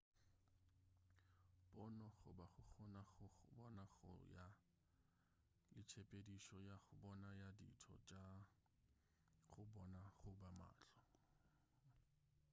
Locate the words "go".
2.53-2.61, 3.17-3.25, 3.95-4.11, 6.83-6.93, 9.53-9.61